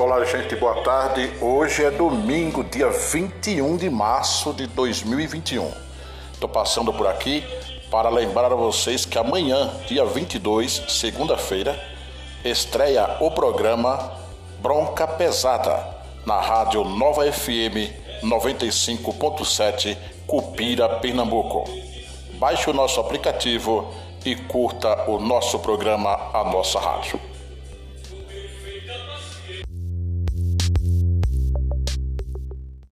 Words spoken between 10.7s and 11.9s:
segunda-feira,